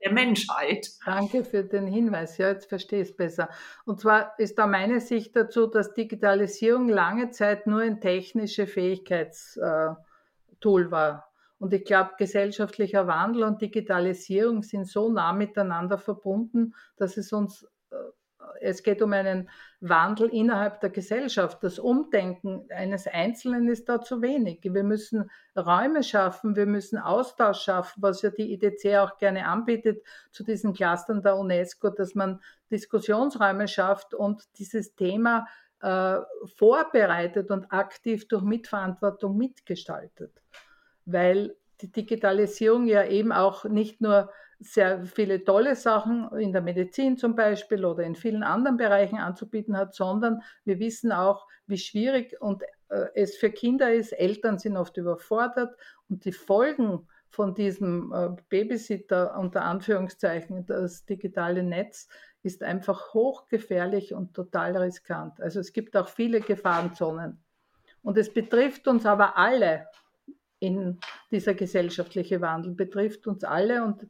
der 0.03 0.13
Menschheit. 0.13 0.89
Danke 1.05 1.45
für 1.45 1.65
den 1.65 1.87
Hinweis. 1.87 2.39
Ja, 2.39 2.49
jetzt 2.49 2.69
verstehe 2.69 3.03
ich 3.03 3.11
es 3.11 3.17
besser. 3.17 3.49
Und 3.85 4.01
zwar 4.01 4.39
ist 4.39 4.59
da 4.59 4.67
meine 4.67 5.01
Sicht 5.01 5.37
dazu, 5.37 5.67
dass 5.67 5.95
Digitalisierung 5.95 6.89
lange 6.89 7.31
Zeit 7.31 7.67
nur 7.67 7.81
ein 7.81 8.01
technische 8.01 8.67
Fähigkeitstool 8.67 9.97
äh, 10.87 10.91
war. 10.91 11.31
Und 11.59 11.75
ich 11.75 11.85
glaube, 11.85 12.13
gesellschaftlicher 12.17 13.07
Wandel 13.07 13.43
und 13.43 13.61
Digitalisierung 13.61 14.63
sind 14.63 14.87
so 14.89 15.13
nah 15.13 15.35
miteinander 15.35 15.99
verbunden, 15.99 16.75
dass 16.97 17.19
es 17.19 17.33
uns 17.35 17.69
es 18.61 18.83
geht 18.83 19.03
um 19.03 19.13
einen 19.13 19.49
Wandel 19.81 20.29
innerhalb 20.29 20.81
der 20.81 20.91
Gesellschaft. 20.91 21.63
Das 21.63 21.79
Umdenken 21.79 22.67
eines 22.71 23.07
Einzelnen 23.07 23.69
ist 23.69 23.89
da 23.89 24.01
zu 24.01 24.21
wenig. 24.23 24.61
Wir 24.63 24.85
müssen 24.85 25.31
Räume 25.57 26.03
schaffen, 26.03 26.57
wir 26.57 26.67
müssen 26.67 26.99
Austausch 26.99 27.63
schaffen, 27.63 28.03
was 28.03 28.23
ja 28.23 28.31
die 28.31 28.53
IDC 28.53 28.99
auch 28.99 29.17
gerne 29.19 29.47
anbietet 29.47 30.03
zu 30.31 30.45
diesen 30.45 30.75
Clustern 30.75 31.23
der 31.23 31.37
UNESCO, 31.37 31.91
dass 31.91 32.15
man 32.15 32.41
Diskussionsräume 32.71 33.69
schafft 33.69 34.15
und 34.15 34.43
dieses 34.59 34.95
Thema 34.95 35.47
äh, 35.81 36.19
vorbereitet 36.57 37.51
und 37.51 37.73
aktiv 37.73 38.29
durch 38.29 38.43
Mitverantwortung 38.43 39.37
mitgestaltet. 39.37 40.33
Weil 41.07 41.57
die 41.81 41.91
Digitalisierung 41.91 42.87
ja 42.87 43.05
eben 43.05 43.33
auch 43.33 43.65
nicht 43.65 44.01
nur 44.01 44.31
sehr 44.61 45.07
viele 45.07 45.43
tolle 45.43 45.75
Sachen 45.75 46.31
in 46.39 46.53
der 46.53 46.61
Medizin 46.61 47.17
zum 47.17 47.35
Beispiel 47.35 47.85
oder 47.85 48.05
in 48.05 48.15
vielen 48.15 48.43
anderen 48.43 48.77
Bereichen 48.77 49.19
anzubieten 49.19 49.77
hat, 49.77 49.95
sondern 49.95 50.43
wir 50.65 50.79
wissen 50.79 51.13
auch, 51.13 51.47
wie 51.67 51.79
schwierig 51.79 52.41
und 52.41 52.63
äh, 52.91 53.07
es 53.15 53.37
für 53.37 53.51
Kinder 53.51 53.93
ist. 53.93 54.13
Eltern 54.13 54.59
sind 54.59 54.77
oft 54.77 54.97
überfordert 54.99 55.75
und 56.09 56.25
die 56.25 56.33
Folgen 56.33 57.09
von 57.31 57.55
diesem 57.55 58.13
äh, 58.13 58.29
Babysitter 58.49 59.39
unter 59.39 59.63
Anführungszeichen, 59.63 60.67
das 60.67 61.07
digitale 61.07 61.63
Netz, 61.63 62.09
ist 62.43 62.63
einfach 62.63 63.15
hochgefährlich 63.15 64.15
und 64.15 64.35
total 64.35 64.77
riskant. 64.77 65.41
Also 65.41 65.61
es 65.61 65.73
gibt 65.73 65.97
auch 65.97 66.09
viele 66.09 66.41
Gefahrenzonen. 66.41 67.43
Und 68.03 68.17
es 68.17 68.33
betrifft 68.33 68.89
uns 68.89 69.07
aber 69.07 69.37
alle 69.37 69.87
in 70.59 70.99
dieser 71.31 71.55
gesellschaftliche 71.55 72.41
Wandel, 72.41 72.75
betrifft 72.75 73.27
uns 73.27 73.45
alle 73.45 73.85
und 73.85 74.07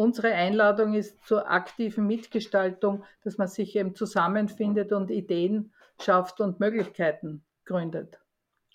unsere 0.00 0.32
Einladung 0.32 0.94
ist 0.94 1.22
zur 1.26 1.50
aktiven 1.50 2.06
Mitgestaltung, 2.06 3.04
dass 3.22 3.36
man 3.36 3.48
sich 3.48 3.76
eben 3.76 3.94
zusammenfindet 3.94 4.92
und 4.92 5.10
Ideen 5.10 5.72
schafft 6.00 6.40
und 6.40 6.58
Möglichkeiten 6.58 7.44
gründet. 7.66 8.18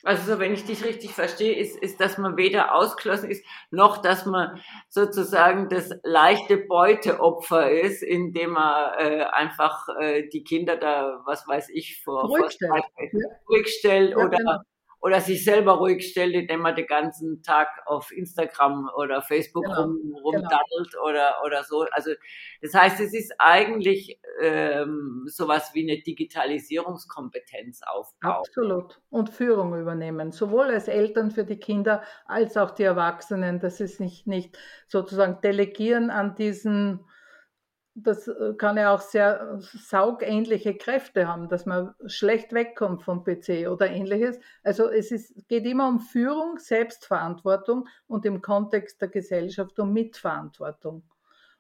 Also 0.03 0.33
so, 0.33 0.39
wenn 0.39 0.53
ich 0.53 0.65
dich 0.65 0.85
richtig 0.85 1.13
verstehe, 1.13 1.55
ist, 1.55 1.77
ist, 1.77 1.99
dass 1.99 2.19
man 2.19 2.37
weder 2.37 2.75
ausgeschlossen 2.75 3.31
ist, 3.31 3.43
noch 3.71 3.97
dass 4.03 4.27
man 4.27 4.61
sozusagen 4.87 5.67
das 5.67 5.89
leichte 6.03 6.57
Beuteopfer 6.57 7.71
ist, 7.71 8.03
indem 8.03 8.51
man 8.51 8.93
äh, 8.99 9.23
einfach 9.23 9.87
äh, 9.99 10.29
die 10.29 10.43
Kinder 10.43 10.77
da, 10.77 11.23
was 11.25 11.47
weiß 11.47 11.69
ich, 11.69 12.03
vor, 12.03 12.25
ruhig 12.25 12.51
stellt, 12.51 12.83
ja. 13.13 13.27
ruhig 13.49 13.67
stellt 13.67 14.11
ja, 14.11 14.17
oder 14.17 14.37
genau 14.37 14.57
oder 15.05 15.21
sich 15.21 15.43
selber 15.43 15.73
ruhig 15.73 16.03
stellt, 16.03 16.33
indem 16.33 16.61
man 16.61 16.73
den 16.73 16.87
ganzen 16.87 17.43
Tag 17.43 17.67
auf 17.85 18.11
Instagram 18.11 18.89
oder 18.97 19.21
Facebook 19.21 19.63
genau, 19.63 19.83
rum, 19.83 19.99
genau. 20.01 20.17
rumdaddelt 20.17 20.91
genau. 20.93 21.03
oder, 21.03 21.35
oder 21.45 21.63
so. 21.63 21.85
Also 21.91 22.09
das 22.63 22.73
heißt, 22.73 22.99
es 23.01 23.13
ist 23.13 23.31
eigentlich 23.37 24.19
ähm, 24.41 25.25
sowas 25.27 25.69
wie 25.75 25.83
eine 25.83 26.01
Digitalisierungskompetenz 26.01 27.81
aufbauen. 27.85 28.41
Absolut. 28.47 28.99
Und 29.11 29.29
Führung 29.29 29.79
übernehmen, 29.79 30.31
sowohl 30.31 30.71
als 30.71 30.87
Eltern 30.87 31.29
für 31.29 31.43
die 31.43 31.59
Kinder 31.59 32.01
als 32.25 32.57
auch 32.57 32.71
die 32.71 32.81
Erwachsenen. 32.81 33.59
Das 33.59 33.79
ist 33.79 33.99
nicht, 33.99 34.25
nicht 34.25 34.57
sozusagen 34.87 35.39
delegieren 35.41 36.09
an 36.09 36.33
diesen 36.33 37.05
das 37.95 38.27
äh, 38.27 38.53
kann 38.57 38.77
ja 38.77 38.93
auch 38.93 38.99
sehr 38.99 39.59
saugähnliche 39.61 40.75
Kräfte 40.75 41.27
haben, 41.27 41.47
dass 41.47 41.65
man 41.65 41.95
schlecht 42.05 42.51
wegkommt 42.51 43.03
vom 43.03 43.23
PC 43.23 43.69
oder 43.69 43.89
ähnliches. 43.89 44.37
Also 44.63 44.89
es 44.89 45.11
ist, 45.11 45.47
geht 45.47 45.65
immer 45.65 45.87
um 45.87 46.01
Führung, 46.01 46.59
Selbstverantwortung 46.59 47.87
und 48.07 48.25
im 48.25 48.41
Kontext 48.41 49.01
der 49.01 49.07
Gesellschaft 49.07 49.79
um 49.79 49.93
Mitverantwortung. 49.93 51.03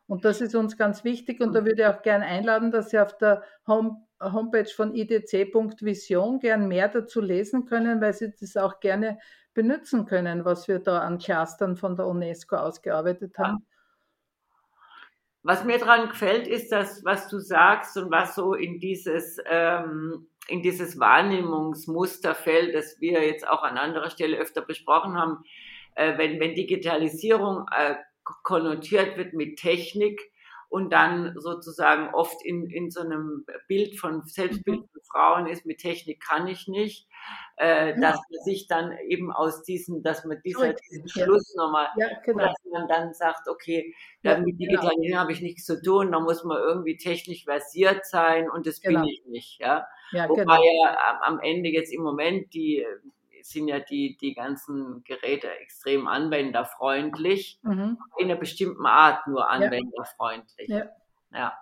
Und 0.07 0.25
das 0.25 0.41
ist 0.41 0.55
uns 0.55 0.77
ganz 0.77 1.03
wichtig 1.03 1.41
und 1.41 1.53
da 1.53 1.65
würde 1.65 1.81
ich 1.81 1.87
auch 1.87 2.01
gerne 2.01 2.25
einladen, 2.25 2.69
dass 2.69 2.89
Sie 2.89 2.99
auf 2.99 3.17
der 3.17 3.41
Home, 3.65 4.03
Homepage 4.21 4.69
von 4.69 4.93
idc.vision 4.93 6.39
gern 6.39 6.67
mehr 6.67 6.89
dazu 6.89 7.21
lesen 7.21 7.65
können, 7.65 8.01
weil 8.01 8.13
Sie 8.13 8.31
das 8.39 8.55
auch 8.57 8.79
gerne 8.81 9.17
benutzen 9.53 10.05
können, 10.05 10.45
was 10.45 10.67
wir 10.67 10.79
da 10.79 10.99
an 10.99 11.17
Clustern 11.17 11.75
von 11.75 11.95
der 11.95 12.05
UNESCO 12.07 12.57
ausgearbeitet 12.57 13.37
haben. 13.39 13.65
Was 15.47 15.63
mir 15.63 15.77
daran 15.77 16.09
gefällt, 16.09 16.47
ist 16.47 16.71
das, 16.71 17.05
was 17.05 17.27
du 17.29 17.37
sagst 17.37 17.95
und 17.97 18.09
was 18.09 18.33
so 18.33 18.55
in 18.55 18.79
dieses, 18.79 19.37
ähm, 19.47 20.27
in 20.47 20.63
dieses 20.63 20.99
Wahrnehmungsmuster 20.99 22.33
fällt, 22.33 22.73
das 22.73 22.99
wir 22.99 23.23
jetzt 23.23 23.47
auch 23.47 23.61
an 23.61 23.77
anderer 23.77 24.09
Stelle 24.09 24.39
öfter 24.39 24.63
besprochen 24.63 25.15
haben. 25.15 25.43
Äh, 25.93 26.17
wenn, 26.17 26.39
wenn 26.39 26.55
Digitalisierung 26.55 27.67
äh, 27.77 27.93
konnotiert 28.23 29.17
wird 29.17 29.33
mit 29.33 29.59
Technik, 29.59 30.19
und 30.69 30.91
dann 30.91 31.35
sozusagen 31.39 32.13
oft 32.13 32.43
in, 32.45 32.69
in 32.69 32.91
so 32.91 33.01
einem 33.01 33.45
Bild 33.67 33.99
von 33.99 34.23
Selbstbild 34.25 34.81
mhm. 34.81 34.87
von 34.87 35.01
Frauen 35.09 35.47
ist, 35.47 35.65
mit 35.65 35.79
Technik 35.79 36.21
kann 36.21 36.47
ich 36.47 36.67
nicht, 36.67 37.07
äh, 37.57 37.91
ja. 37.91 37.95
dass 37.95 38.15
man 38.15 38.43
sich 38.43 38.67
dann 38.67 38.97
eben 39.07 39.31
aus 39.31 39.63
diesen, 39.63 40.03
dass 40.03 40.25
man 40.25 40.41
dieser, 40.43 40.73
diesen 40.73 41.07
Schluss 41.07 41.55
nochmal, 41.55 41.87
ja, 41.97 42.07
genau. 42.25 42.45
dass 42.45 42.55
man 42.71 42.87
dann 42.87 43.13
sagt, 43.13 43.47
okay, 43.47 43.95
ja, 44.23 44.37
mit 44.37 44.57
genau. 44.57 44.57
Digitalisierung 44.57 45.01
genau. 45.01 45.19
habe 45.19 45.31
ich 45.31 45.41
nichts 45.41 45.65
zu 45.65 45.81
tun, 45.81 46.11
da 46.11 46.19
muss 46.19 46.43
man 46.43 46.57
irgendwie 46.57 46.97
technisch 46.97 47.45
versiert 47.45 48.05
sein 48.05 48.49
und 48.49 48.67
das 48.67 48.81
genau. 48.81 49.01
bin 49.01 49.09
ich 49.09 49.25
nicht, 49.27 49.59
ja. 49.59 49.87
ja 50.11 50.27
Wobei 50.27 50.43
genau. 50.43 50.61
ja 50.61 51.19
am 51.21 51.39
Ende 51.39 51.69
jetzt 51.69 51.93
im 51.93 52.01
Moment 52.01 52.53
die 52.53 52.85
sind 53.45 53.67
ja 53.67 53.79
die, 53.79 54.17
die 54.17 54.33
ganzen 54.33 55.03
Geräte 55.03 55.49
extrem 55.61 56.07
anwenderfreundlich, 56.07 57.59
mhm. 57.61 57.97
in 58.17 58.25
einer 58.25 58.39
bestimmten 58.39 58.85
Art 58.85 59.27
nur 59.27 59.49
anwenderfreundlich. 59.49 60.67
Ja. 60.67 60.85
ja. 61.31 61.53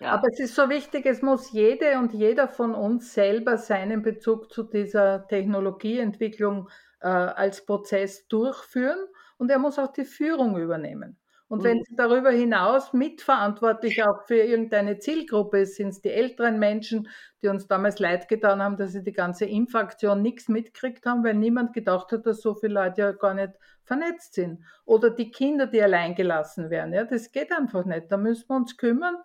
ja. 0.00 0.12
Aber 0.12 0.28
es 0.28 0.38
ist 0.38 0.54
so 0.54 0.68
wichtig, 0.68 1.06
es 1.06 1.22
muss 1.22 1.50
jede 1.50 1.98
und 1.98 2.12
jeder 2.12 2.48
von 2.48 2.74
uns 2.74 3.14
selber 3.14 3.56
seinen 3.56 4.02
Bezug 4.02 4.52
zu 4.52 4.64
dieser 4.64 5.26
Technologieentwicklung 5.28 6.68
äh, 7.00 7.08
als 7.08 7.64
Prozess 7.64 8.28
durchführen 8.28 8.98
und 9.38 9.50
er 9.50 9.58
muss 9.58 9.78
auch 9.78 9.92
die 9.92 10.04
Führung 10.04 10.58
übernehmen. 10.58 11.18
Und 11.48 11.62
wenn 11.62 11.78
mhm. 11.78 11.82
Sie 11.88 11.96
darüber 11.96 12.30
hinaus 12.30 12.92
mitverantwortlich 12.92 14.02
auch 14.02 14.22
für 14.26 14.36
irgendeine 14.36 14.98
Zielgruppe 14.98 15.66
sind 15.66 15.88
es 15.88 16.00
die 16.00 16.10
älteren 16.10 16.58
Menschen, 16.58 17.08
die 17.42 17.48
uns 17.48 17.66
damals 17.66 17.98
leid 17.98 18.28
getan 18.28 18.62
haben, 18.62 18.76
dass 18.76 18.92
sie 18.92 19.04
die 19.04 19.12
ganze 19.12 19.44
Impfaktion 19.44 20.22
nichts 20.22 20.48
mitgekriegt 20.48 21.04
haben, 21.04 21.22
weil 21.22 21.34
niemand 21.34 21.74
gedacht 21.74 22.12
hat, 22.12 22.26
dass 22.26 22.40
so 22.40 22.54
viele 22.54 22.74
Leute 22.74 23.02
ja 23.02 23.12
gar 23.12 23.34
nicht 23.34 23.52
vernetzt 23.84 24.34
sind. 24.34 24.64
Oder 24.86 25.10
die 25.10 25.30
Kinder, 25.30 25.66
die 25.66 25.82
allein 25.82 26.14
gelassen 26.14 26.70
werden. 26.70 26.94
Ja, 26.94 27.04
das 27.04 27.30
geht 27.30 27.52
einfach 27.52 27.84
nicht. 27.84 28.10
Da 28.10 28.16
müssen 28.16 28.48
wir 28.48 28.56
uns 28.56 28.76
kümmern. 28.76 29.16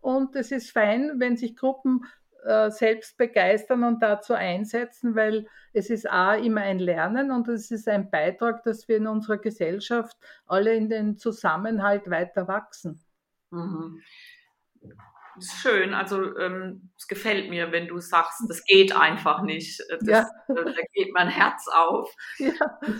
Und 0.00 0.34
es 0.34 0.50
ist 0.50 0.72
fein, 0.72 1.14
wenn 1.18 1.36
sich 1.36 1.56
Gruppen 1.56 2.04
äh, 2.44 2.70
selbst 2.70 3.16
begeistern 3.16 3.84
und 3.84 4.02
dazu 4.02 4.34
einsetzen, 4.34 5.14
weil 5.14 5.46
es 5.72 5.90
ist 5.90 6.10
A 6.10 6.34
immer 6.34 6.62
ein 6.62 6.78
Lernen 6.78 7.30
und 7.30 7.48
es 7.48 7.70
ist 7.70 7.88
ein 7.88 8.10
Beitrag, 8.10 8.62
dass 8.64 8.88
wir 8.88 8.96
in 8.96 9.06
unserer 9.06 9.38
Gesellschaft 9.38 10.16
alle 10.46 10.74
in 10.74 10.88
den 10.88 11.16
Zusammenhalt 11.18 12.08
weiter 12.10 12.48
wachsen. 12.48 13.00
Mhm. 13.50 14.00
das 15.36 15.44
ist 15.46 15.60
schön. 15.62 15.94
Also 15.94 16.36
ähm, 16.38 16.90
es 16.98 17.06
gefällt 17.06 17.48
mir, 17.50 17.72
wenn 17.72 17.86
du 17.88 17.98
sagst, 17.98 18.42
das 18.48 18.64
geht 18.64 18.94
einfach 18.94 19.42
nicht. 19.42 19.80
Das, 19.88 20.02
Ja. 20.08 20.20
äh, 20.48 20.54
da 20.64 20.82
geht 20.92 21.12
mein 21.14 21.28
Herz 21.28 21.66
auf. 21.72 22.12
Ja, 22.38 22.52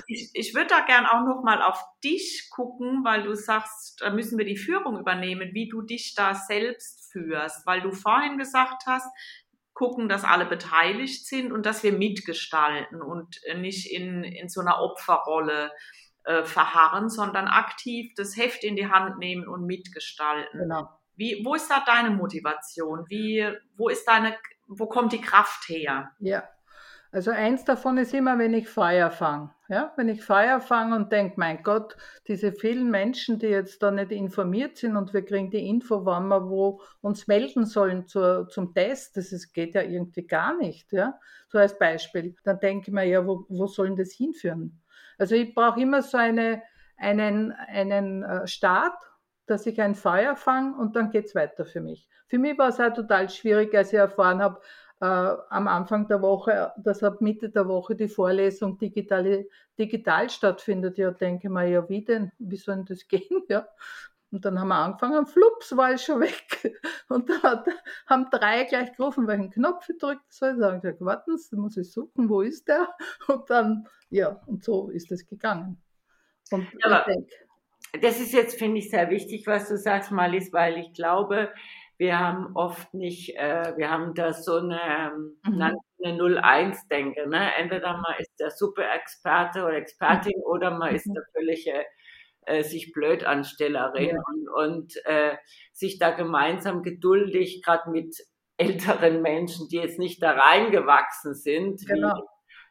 Ich, 0.07 0.31
ich 0.35 0.55
würde 0.55 0.69
da 0.69 0.81
gern 0.87 1.07
auch 1.07 1.25
noch 1.25 1.43
mal 1.43 1.61
auf 1.63 1.83
dich 2.03 2.49
gucken, 2.51 3.05
weil 3.05 3.25
du 3.25 3.35
sagst, 3.35 4.01
da 4.01 4.11
müssen 4.11 4.39
wir 4.39 4.45
die 4.47 4.57
Führung 4.57 4.99
übernehmen, 4.99 5.51
wie 5.53 5.69
du 5.69 5.83
dich 5.83 6.15
da 6.15 6.35
selbst 6.35 7.00
führst, 7.13 7.67
weil 7.67 7.81
du 7.81 7.93
vorhin 7.93 8.39
gesagt 8.39 8.85
hast, 8.87 9.07
gucken, 9.75 10.09
dass 10.09 10.25
alle 10.25 10.47
beteiligt 10.47 11.27
sind 11.27 11.53
und 11.53 11.65
dass 11.65 11.83
wir 11.83 11.93
mitgestalten 11.93 13.01
und 13.01 13.41
nicht 13.57 13.91
in, 13.91 14.25
in 14.25 14.49
so 14.49 14.61
einer 14.61 14.81
Opferrolle 14.81 15.71
äh, 16.25 16.45
verharren, 16.45 17.09
sondern 17.09 17.49
aktiv 17.49 18.13
das 18.17 18.37
Heft 18.37 18.63
in 18.65 18.77
die 18.77 18.89
Hand 18.89 19.19
nehmen 19.19 19.49
und 19.49 19.65
mitgestalten. 19.67 20.61
genau. 20.61 20.89
Wie, 21.17 21.43
wo 21.45 21.55
ist 21.55 21.71
da 21.71 21.83
deine 21.85 22.11
Motivation? 22.11 23.05
Wie, 23.09 23.47
wo 23.77 23.91
ist 23.91 24.07
deine, 24.07 24.37
wo 24.69 24.87
kommt 24.87 25.13
die 25.13 25.21
Kraft 25.21 25.69
her? 25.69 26.11
Ja, 26.19 26.49
also 27.13 27.33
eins 27.33 27.65
davon 27.65 27.99
ist 27.99 28.15
immer, 28.15 28.39
wenn 28.39 28.55
ich 28.55 28.69
Feuer 28.69 29.11
fange. 29.11 29.51
Ja? 29.69 29.93
Wenn 29.97 30.09
ich 30.09 30.23
Feuer 30.23 30.61
fange 30.61 30.95
und 30.95 31.11
denke, 31.11 31.35
mein 31.39 31.63
Gott, 31.63 31.97
diese 32.29 32.53
vielen 32.53 32.91
Menschen, 32.91 33.39
die 33.41 33.49
jetzt 33.49 33.83
da 33.83 33.91
nicht 33.91 34.13
informiert 34.13 34.77
sind 34.79 34.97
und 34.97 35.13
wir 35.13 35.25
kriegen 35.25 35.51
die 35.51 35.69
Info, 35.69 36.05
wann 36.05 36.29
wir 36.29 36.49
wo 36.49 36.81
uns 37.01 37.27
melden 37.27 37.67
sollen 37.67 38.07
zur, 38.07 38.49
zum 38.49 38.75
Test, 38.75 39.17
das 39.17 39.33
ist, 39.33 39.53
geht 39.53 39.75
ja 39.75 39.83
irgendwie 39.83 40.27
gar 40.27 40.57
nicht. 40.57 40.93
Ja? 40.93 41.19
So 41.49 41.59
als 41.59 41.77
Beispiel. 41.77 42.37
Dann 42.45 42.61
denke 42.61 42.89
ich 42.89 42.95
mir, 42.95 43.05
ja, 43.05 43.27
wo, 43.27 43.45
wo 43.49 43.67
soll 43.67 43.89
denn 43.89 43.97
das 43.97 44.13
hinführen? 44.13 44.81
Also 45.19 45.35
ich 45.35 45.53
brauche 45.53 45.81
immer 45.81 46.03
so 46.03 46.17
eine, 46.17 46.63
einen, 46.97 47.53
einen 47.53 48.23
äh, 48.23 48.47
Start, 48.47 48.97
dass 49.47 49.67
ich 49.67 49.81
ein 49.81 49.97
Feuer 49.97 50.37
fange 50.37 50.77
und 50.77 50.95
dann 50.95 51.11
geht's 51.11 51.35
weiter 51.35 51.65
für 51.65 51.81
mich. 51.81 52.09
Für 52.29 52.39
mich 52.39 52.57
war 52.57 52.69
es 52.69 52.79
auch 52.79 52.93
total 52.93 53.29
schwierig, 53.29 53.75
als 53.75 53.93
ich 53.93 53.99
erfahren 53.99 54.41
habe, 54.41 54.61
äh, 55.01 55.05
am 55.05 55.69
Anfang 55.69 56.07
der 56.09 56.23
Woche, 56.23 56.73
dass 56.77 57.03
ab 57.03 57.21
Mitte 57.21 57.51
der 57.51 57.69
Woche 57.69 57.95
die 57.97 58.09
Vorlesung 58.09 58.79
digitale, 58.79 59.49
digital 59.79 60.31
stattfindet. 60.31 60.99
Ja, 60.99 61.11
denke 61.11 61.49
mir, 61.51 61.67
ja, 61.69 61.89
wie 61.89 62.05
denn? 62.05 62.33
Wie 62.39 62.57
soll 62.57 62.77
denn 62.77 62.85
das 62.87 63.09
gehen? 63.09 63.43
Ja. 63.49 63.67
Und 64.33 64.45
dann 64.45 64.61
haben 64.61 64.69
wir 64.69 64.77
angefangen, 64.77 65.27
flups, 65.27 65.77
war 65.77 65.95
ich 65.95 66.03
schon 66.03 66.21
weg. 66.21 66.79
Und 67.09 67.29
dann 67.29 67.43
hat, 67.43 67.67
haben 68.07 68.29
drei 68.31 68.65
gleich 68.65 68.93
gerufen, 68.97 69.27
welchen 69.27 69.51
Knopf 69.51 69.89
ich 69.89 69.99
drücken 69.99 70.23
soll. 70.29 70.57
Da 70.59 70.67
habe 70.67 70.77
ich 70.77 70.83
gesagt, 70.83 71.01
warten 71.01 71.37
Sie, 71.37 71.57
muss 71.57 71.77
ich 71.77 71.91
suchen, 71.91 72.29
wo 72.29 72.41
ist 72.43 72.69
der? 72.69 72.89
Und 73.29 73.51
dann, 73.51 73.89
ja, 74.11 74.41
und 74.47 74.65
so 74.65 74.91
ist 74.91 75.11
es 75.13 75.27
gegangen. 75.27 75.83
Und 76.51 76.69
Ja, 76.85 77.01
ich 77.01 77.05
denke, 77.07 77.33
Das 78.03 78.21
ist 78.21 78.33
jetzt, 78.33 78.59
finde 78.59 78.79
ich, 78.79 78.91
sehr 78.91 79.11
wichtig, 79.11 79.47
was 79.47 79.69
du 79.69 79.77
sagst, 79.77 80.13
Malis, 80.13 80.53
weil 80.53 80.79
ich 80.79 80.93
glaube, 80.93 81.51
wir 82.01 82.19
haben 82.19 82.57
oft 82.57 82.95
nicht, 82.95 83.37
äh, 83.37 83.75
wir 83.77 83.91
haben 83.91 84.15
da 84.15 84.33
so 84.33 84.57
eine, 84.57 84.81
ähm, 84.83 85.37
Mhm. 85.45 85.63
eine 86.03 86.17
0-1-Denke. 86.17 87.29
Ne? 87.29 87.55
Entweder 87.59 87.93
man 87.93 88.15
ist 88.19 88.33
der 88.41 88.51
Super-Experte 88.51 89.63
oder 89.65 89.75
Expertin 89.77 90.41
oder 90.47 90.71
man 90.71 90.95
ist 90.95 91.07
Mhm. 91.07 91.15
der 91.15 91.25
völlige 91.35 91.85
äh, 92.47 92.63
sich 92.65 92.93
blöd 92.93 93.23
Anstellerin 93.25 94.17
Ja. 94.17 94.23
und, 94.33 94.49
und 94.49 94.97
äh, 95.05 95.37
sich 95.73 95.99
da 95.99 96.11
gemeinsam 96.11 96.83
geduldig, 96.83 97.63
gerade 97.63 97.91
mit 97.91 98.17
älteren 98.57 99.21
Menschen, 99.21 99.69
die 99.69 99.77
jetzt 99.77 99.99
nicht 99.99 100.23
da 100.23 100.31
reingewachsen 100.33 101.35
sind, 101.35 101.87
Genau. 101.87 102.15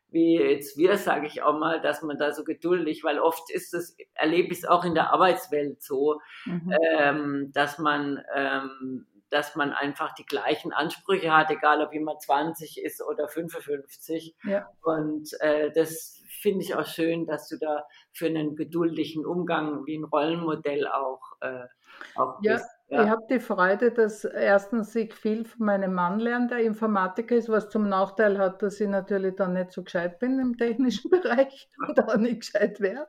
wie, 0.09 0.39
wie 0.39 0.43
jetzt 0.43 0.75
wir, 0.75 0.97
sage 0.97 1.27
ich 1.27 1.43
auch 1.43 1.59
mal, 1.59 1.79
dass 1.81 2.01
man 2.01 2.17
da 2.17 2.31
so 2.31 2.43
geduldig, 2.43 3.03
weil 3.03 3.19
oft 3.19 3.51
ist 3.51 3.75
es, 3.75 3.95
erlebe 4.15 4.51
ich 4.53 4.59
es 4.59 4.65
auch 4.65 4.83
in 4.85 4.95
der 4.95 5.13
Arbeitswelt 5.13 5.83
so, 5.83 6.19
mhm. 6.45 6.73
ähm, 6.97 7.51
dass 7.53 7.77
man 7.77 8.23
ähm, 8.35 9.05
dass 9.29 9.55
man 9.55 9.73
einfach 9.73 10.13
die 10.13 10.25
gleichen 10.25 10.73
Ansprüche 10.73 11.35
hat, 11.35 11.51
egal 11.51 11.81
ob 11.81 11.93
jemand 11.93 12.21
20 12.21 12.83
ist 12.83 13.01
oder 13.01 13.27
55. 13.27 14.35
Ja. 14.43 14.69
Und 14.81 15.29
äh, 15.41 15.71
das 15.71 16.21
finde 16.41 16.63
ich 16.63 16.75
auch 16.75 16.85
schön, 16.85 17.25
dass 17.25 17.47
du 17.47 17.57
da 17.57 17.85
für 18.11 18.27
einen 18.27 18.55
geduldigen 18.55 19.25
Umgang 19.25 19.85
wie 19.85 19.97
ein 19.97 20.03
Rollenmodell 20.03 20.87
auch, 20.87 21.21
äh, 21.41 21.65
auch 22.15 22.39
Ja, 22.41 22.53
bist. 22.53 22.69
Ja. 22.87 23.03
Ich 23.03 23.09
habe 23.09 23.23
die 23.29 23.39
Freude, 23.39 23.91
dass 23.91 24.23
erstens 24.23 24.95
ich 24.95 25.13
viel 25.13 25.45
von 25.45 25.65
meinem 25.65 25.93
Mann 25.93 26.19
lerne, 26.19 26.47
der 26.47 26.59
Informatiker 26.59 27.35
ist, 27.35 27.49
was 27.49 27.69
zum 27.69 27.87
Nachteil 27.87 28.37
hat, 28.39 28.63
dass 28.63 28.79
ich 28.79 28.87
natürlich 28.87 29.35
dann 29.35 29.53
nicht 29.53 29.71
so 29.71 29.83
gescheit 29.83 30.19
bin 30.19 30.39
im 30.39 30.57
technischen 30.57 31.09
Bereich 31.11 31.69
und 31.87 31.99
auch 32.01 32.17
nicht 32.17 32.41
gescheit 32.41 32.79
wäre. 32.79 33.07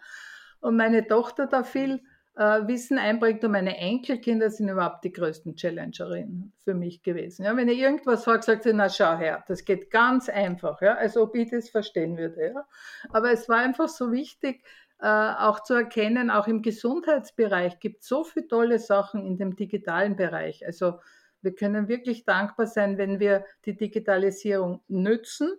Und 0.61 0.76
meine 0.76 1.06
Tochter 1.06 1.46
da 1.46 1.62
viel 1.62 2.02
äh, 2.36 2.66
Wissen 2.66 2.98
einbringt 2.98 3.44
und 3.44 3.52
meine 3.52 3.76
Enkelkinder 3.76 4.50
sind 4.50 4.68
überhaupt 4.68 5.04
die 5.04 5.12
größten 5.12 5.56
Challengerinnen 5.56 6.52
für 6.64 6.74
mich 6.74 7.02
gewesen. 7.02 7.44
Ja, 7.44 7.56
wenn 7.56 7.68
ich 7.68 7.78
irgendwas 7.78 8.24
sage, 8.24 8.42
sagt 8.42 8.62
sie, 8.62 8.72
na 8.72 8.88
schau 8.88 9.16
her, 9.16 9.44
das 9.48 9.64
geht 9.64 9.90
ganz 9.90 10.28
einfach, 10.28 10.80
ja, 10.80 10.94
als 10.94 11.16
ob 11.16 11.34
ich 11.34 11.50
das 11.50 11.70
verstehen 11.70 12.16
würde. 12.16 12.52
Ja. 12.54 12.66
Aber 13.10 13.32
es 13.32 13.48
war 13.48 13.58
einfach 13.58 13.88
so 13.88 14.12
wichtig, 14.12 14.62
äh, 15.00 15.06
auch 15.06 15.62
zu 15.62 15.74
erkennen, 15.74 16.30
auch 16.30 16.46
im 16.46 16.62
Gesundheitsbereich 16.62 17.80
gibt 17.80 18.02
es 18.02 18.08
so 18.08 18.24
viele 18.24 18.48
tolle 18.48 18.78
Sachen 18.78 19.24
in 19.24 19.36
dem 19.36 19.56
digitalen 19.56 20.16
Bereich. 20.16 20.64
Also 20.66 21.00
wir 21.42 21.54
können 21.54 21.88
wirklich 21.88 22.24
dankbar 22.24 22.66
sein, 22.66 22.98
wenn 22.98 23.18
wir 23.18 23.44
die 23.64 23.76
Digitalisierung 23.76 24.82
nützen 24.88 25.52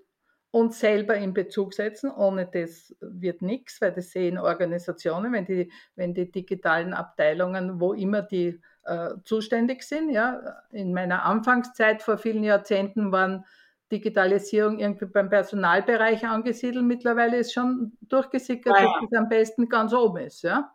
und 0.52 0.74
selber 0.74 1.16
in 1.16 1.34
Bezug 1.34 1.74
setzen. 1.74 2.12
Ohne 2.12 2.46
das 2.46 2.96
wird 3.02 3.42
nichts, 3.42 3.82
weil 3.82 3.94
das 3.94 4.12
sehen 4.12 4.38
Organisationen, 4.38 5.34
wenn 5.34 5.46
die, 5.46 5.72
wenn 5.96 6.14
die 6.14 6.32
digitalen 6.32 6.94
Abteilungen, 6.94 7.80
wo 7.80 7.94
immer 7.94 8.22
die 8.22 8.62
äh, 8.84 9.12
zuständig 9.24 9.84
sind. 9.84 10.10
Ja. 10.12 10.62
In 10.72 10.94
meiner 10.94 11.26
Anfangszeit 11.26 12.02
vor 12.04 12.18
vielen 12.18 12.44
Jahrzehnten 12.44 13.12
waren 13.12 13.46
Digitalisierung 13.92 14.80
irgendwie 14.80 15.06
beim 15.06 15.30
Personalbereich 15.30 16.26
angesiedelt. 16.26 16.86
Mittlerweile 16.86 17.38
ist 17.38 17.54
schon 17.54 17.98
durchgesickert, 18.02 18.78
Ja, 18.78 18.84
ja. 18.84 18.88
dass 19.00 19.10
es 19.12 19.18
am 19.18 19.30
besten 19.30 19.70
ganz 19.70 19.94
oben 19.94 20.18
ist, 20.26 20.44
ja, 20.44 20.72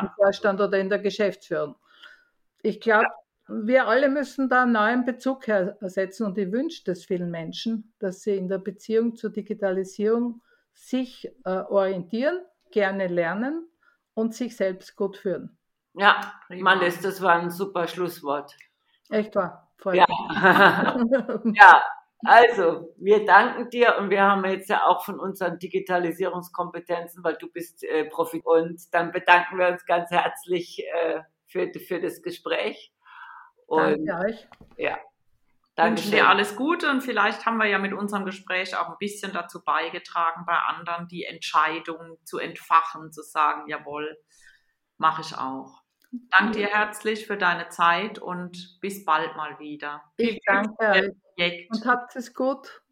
im 0.00 0.08
Ja. 0.08 0.14
Vorstand 0.16 0.60
oder 0.60 0.78
in 0.78 0.88
der 0.90 0.98
Geschäftsführung. 1.00 1.76
Ich 2.62 2.80
glaube, 2.80 3.06
wir 3.50 3.86
alle 3.86 4.08
müssen 4.08 4.48
da 4.48 4.62
einen 4.62 4.72
neuen 4.72 5.04
Bezug 5.04 5.46
hersetzen 5.46 6.26
und 6.26 6.38
ich 6.38 6.52
wünsche 6.52 6.84
das 6.84 7.04
vielen 7.04 7.30
Menschen, 7.30 7.92
dass 7.98 8.22
sie 8.22 8.36
in 8.36 8.48
der 8.48 8.58
Beziehung 8.58 9.16
zur 9.16 9.30
Digitalisierung 9.30 10.42
sich 10.72 11.30
äh, 11.44 11.50
orientieren, 11.50 12.40
gerne 12.70 13.08
lernen 13.08 13.68
und 14.14 14.34
sich 14.34 14.56
selbst 14.56 14.96
gut 14.96 15.16
führen. 15.16 15.58
ja. 16.48 16.62
Mannes, 16.62 17.00
das 17.00 17.20
war 17.20 17.34
ein 17.34 17.50
super 17.50 17.86
Schlusswort. 17.86 18.56
Echt 19.10 19.34
wahr? 19.34 19.72
Freut 19.76 19.96
Ja. 19.96 20.06
ja, 21.44 21.82
also, 22.24 22.94
wir 22.98 23.24
danken 23.24 23.70
dir 23.70 23.96
und 23.98 24.10
wir 24.10 24.22
haben 24.22 24.44
jetzt 24.44 24.68
ja 24.68 24.84
auch 24.86 25.04
von 25.04 25.18
unseren 25.18 25.58
Digitalisierungskompetenzen, 25.58 27.24
weil 27.24 27.36
du 27.36 27.50
bist 27.50 27.82
äh, 27.82 28.04
Profi 28.04 28.42
und 28.44 28.82
dann 28.92 29.10
bedanken 29.10 29.58
wir 29.58 29.68
uns 29.68 29.86
ganz 29.86 30.10
herzlich 30.10 30.84
äh, 30.92 31.22
für, 31.46 31.72
für 31.80 32.00
das 32.00 32.20
Gespräch. 32.20 32.92
Und 33.70 34.04
Danke 34.04 34.26
euch. 34.26 34.48
ja, 34.78 34.98
wünschen 35.76 36.10
schön. 36.10 36.12
dir 36.12 36.28
alles 36.28 36.56
Gute 36.56 36.90
und 36.90 37.02
vielleicht 37.02 37.46
haben 37.46 37.58
wir 37.58 37.66
ja 37.66 37.78
mit 37.78 37.92
unserem 37.92 38.24
Gespräch 38.24 38.76
auch 38.76 38.88
ein 38.88 38.98
bisschen 38.98 39.32
dazu 39.32 39.62
beigetragen, 39.62 40.44
bei 40.44 40.56
anderen 40.56 41.06
die 41.06 41.24
Entscheidung 41.24 42.18
zu 42.24 42.38
entfachen, 42.38 43.12
zu 43.12 43.22
sagen, 43.22 43.68
jawohl, 43.68 44.18
mache 44.98 45.22
ich 45.22 45.38
auch. 45.38 45.82
Danke 46.36 46.58
dir 46.58 46.66
herzlich 46.66 47.28
für 47.28 47.36
deine 47.36 47.68
Zeit 47.68 48.18
und 48.18 48.80
bis 48.80 49.04
bald 49.04 49.36
mal 49.36 49.60
wieder. 49.60 50.02
Ich 50.16 50.40
danke 50.44 51.14
euch 51.38 51.68
und 51.70 51.86
habt 51.86 52.16
es 52.16 52.34
gut. 52.34 52.82